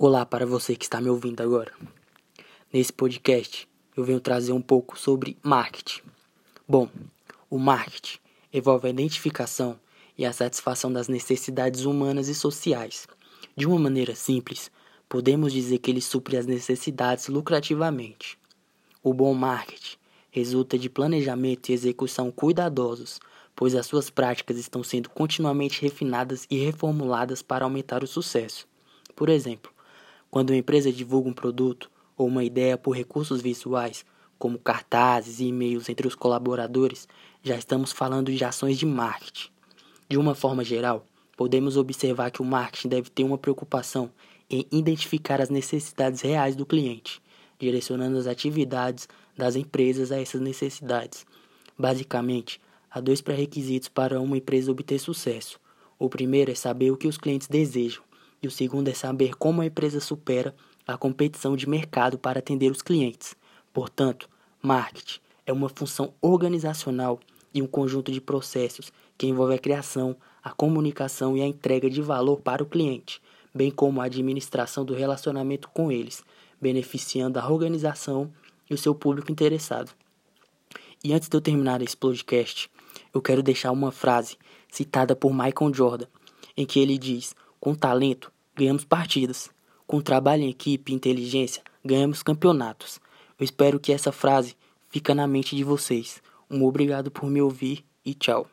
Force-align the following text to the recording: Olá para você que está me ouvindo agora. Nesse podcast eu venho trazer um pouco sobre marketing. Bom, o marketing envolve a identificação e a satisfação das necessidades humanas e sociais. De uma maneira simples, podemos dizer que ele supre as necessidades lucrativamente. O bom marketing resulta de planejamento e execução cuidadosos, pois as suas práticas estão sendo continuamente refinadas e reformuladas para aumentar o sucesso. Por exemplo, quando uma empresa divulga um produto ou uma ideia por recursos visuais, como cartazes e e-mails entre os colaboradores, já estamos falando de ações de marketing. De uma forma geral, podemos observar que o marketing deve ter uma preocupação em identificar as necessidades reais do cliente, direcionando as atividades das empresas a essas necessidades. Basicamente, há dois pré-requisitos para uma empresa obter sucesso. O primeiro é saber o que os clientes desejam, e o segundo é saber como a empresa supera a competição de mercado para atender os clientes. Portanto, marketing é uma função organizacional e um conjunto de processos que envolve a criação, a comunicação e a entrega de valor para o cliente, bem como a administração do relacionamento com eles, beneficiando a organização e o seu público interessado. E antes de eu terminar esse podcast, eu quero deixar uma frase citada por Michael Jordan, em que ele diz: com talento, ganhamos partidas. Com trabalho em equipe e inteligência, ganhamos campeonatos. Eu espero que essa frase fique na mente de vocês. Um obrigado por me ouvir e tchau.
Olá 0.00 0.24
para 0.24 0.46
você 0.46 0.76
que 0.76 0.84
está 0.84 1.00
me 1.00 1.10
ouvindo 1.10 1.40
agora. 1.40 1.72
Nesse 2.72 2.92
podcast 2.92 3.68
eu 3.96 4.04
venho 4.04 4.20
trazer 4.20 4.52
um 4.52 4.62
pouco 4.62 4.96
sobre 4.96 5.36
marketing. 5.42 6.02
Bom, 6.68 6.88
o 7.50 7.58
marketing 7.58 8.20
envolve 8.52 8.86
a 8.86 8.90
identificação 8.90 9.76
e 10.16 10.24
a 10.24 10.32
satisfação 10.32 10.92
das 10.92 11.08
necessidades 11.08 11.84
humanas 11.84 12.28
e 12.28 12.34
sociais. 12.36 13.08
De 13.56 13.66
uma 13.66 13.76
maneira 13.76 14.14
simples, 14.14 14.70
podemos 15.08 15.52
dizer 15.52 15.78
que 15.78 15.90
ele 15.90 16.00
supre 16.00 16.36
as 16.36 16.46
necessidades 16.46 17.26
lucrativamente. 17.26 18.38
O 19.02 19.12
bom 19.12 19.34
marketing 19.34 19.96
resulta 20.30 20.78
de 20.78 20.88
planejamento 20.88 21.70
e 21.70 21.72
execução 21.72 22.30
cuidadosos, 22.30 23.18
pois 23.56 23.74
as 23.74 23.86
suas 23.86 24.10
práticas 24.10 24.58
estão 24.58 24.84
sendo 24.84 25.10
continuamente 25.10 25.82
refinadas 25.82 26.46
e 26.48 26.56
reformuladas 26.56 27.42
para 27.42 27.64
aumentar 27.64 28.04
o 28.04 28.06
sucesso. 28.06 28.64
Por 29.16 29.28
exemplo, 29.28 29.72
quando 30.30 30.50
uma 30.50 30.56
empresa 30.56 30.92
divulga 30.92 31.28
um 31.28 31.34
produto 31.34 31.90
ou 32.16 32.26
uma 32.26 32.44
ideia 32.44 32.76
por 32.76 32.96
recursos 32.96 33.40
visuais, 33.40 34.04
como 34.38 34.58
cartazes 34.58 35.40
e 35.40 35.46
e-mails 35.46 35.88
entre 35.88 36.06
os 36.06 36.14
colaboradores, 36.14 37.08
já 37.42 37.56
estamos 37.56 37.92
falando 37.92 38.32
de 38.32 38.44
ações 38.44 38.78
de 38.78 38.86
marketing. 38.86 39.50
De 40.08 40.16
uma 40.16 40.34
forma 40.34 40.64
geral, 40.64 41.04
podemos 41.36 41.76
observar 41.76 42.30
que 42.30 42.42
o 42.42 42.44
marketing 42.44 42.88
deve 42.88 43.10
ter 43.10 43.24
uma 43.24 43.38
preocupação 43.38 44.10
em 44.50 44.66
identificar 44.72 45.40
as 45.40 45.50
necessidades 45.50 46.20
reais 46.20 46.56
do 46.56 46.64
cliente, 46.64 47.20
direcionando 47.58 48.18
as 48.18 48.26
atividades 48.26 49.08
das 49.36 49.56
empresas 49.56 50.10
a 50.10 50.20
essas 50.20 50.40
necessidades. 50.40 51.26
Basicamente, 51.78 52.60
há 52.90 53.00
dois 53.00 53.20
pré-requisitos 53.20 53.88
para 53.88 54.20
uma 54.20 54.36
empresa 54.36 54.70
obter 54.70 54.98
sucesso. 54.98 55.60
O 55.98 56.08
primeiro 56.08 56.50
é 56.50 56.54
saber 56.54 56.90
o 56.90 56.96
que 56.96 57.08
os 57.08 57.18
clientes 57.18 57.48
desejam, 57.48 58.02
e 58.42 58.46
o 58.46 58.50
segundo 58.50 58.88
é 58.88 58.94
saber 58.94 59.34
como 59.36 59.60
a 59.60 59.66
empresa 59.66 60.00
supera 60.00 60.54
a 60.86 60.96
competição 60.96 61.56
de 61.56 61.68
mercado 61.68 62.18
para 62.18 62.38
atender 62.38 62.70
os 62.70 62.82
clientes. 62.82 63.36
Portanto, 63.72 64.28
marketing 64.62 65.20
é 65.46 65.52
uma 65.52 65.68
função 65.68 66.14
organizacional 66.20 67.20
e 67.52 67.62
um 67.62 67.66
conjunto 67.66 68.10
de 68.12 68.20
processos 68.20 68.92
que 69.16 69.26
envolve 69.26 69.54
a 69.54 69.58
criação, 69.58 70.16
a 70.42 70.50
comunicação 70.50 71.36
e 71.36 71.42
a 71.42 71.46
entrega 71.46 71.90
de 71.90 72.00
valor 72.00 72.40
para 72.40 72.62
o 72.62 72.66
cliente, 72.66 73.20
bem 73.54 73.70
como 73.70 74.00
a 74.00 74.04
administração 74.04 74.84
do 74.84 74.94
relacionamento 74.94 75.68
com 75.68 75.90
eles, 75.90 76.22
beneficiando 76.60 77.38
a 77.38 77.48
organização 77.50 78.30
e 78.68 78.74
o 78.74 78.78
seu 78.78 78.94
público 78.94 79.32
interessado. 79.32 79.90
E 81.02 81.12
antes 81.12 81.28
de 81.28 81.36
eu 81.36 81.40
terminar 81.40 81.80
esse 81.82 81.96
podcast, 81.96 82.70
eu 83.14 83.22
quero 83.22 83.42
deixar 83.42 83.70
uma 83.72 83.92
frase 83.92 84.36
citada 84.70 85.14
por 85.14 85.32
Michael 85.32 85.72
Jordan, 85.72 86.06
em 86.56 86.66
que 86.66 86.80
ele 86.80 86.98
diz: 86.98 87.34
com 87.60 87.74
talento, 87.74 88.32
ganhamos 88.54 88.84
partidas. 88.84 89.50
Com 89.86 90.00
trabalho 90.00 90.42
em 90.42 90.50
equipe 90.50 90.92
e 90.92 90.94
inteligência, 90.94 91.62
ganhamos 91.84 92.22
campeonatos. 92.22 93.00
Eu 93.38 93.44
espero 93.44 93.80
que 93.80 93.92
essa 93.92 94.12
frase 94.12 94.56
fique 94.88 95.14
na 95.14 95.26
mente 95.26 95.56
de 95.56 95.64
vocês. 95.64 96.22
Um 96.50 96.64
obrigado 96.64 97.10
por 97.10 97.28
me 97.30 97.40
ouvir 97.40 97.84
e 98.04 98.14
tchau. 98.14 98.46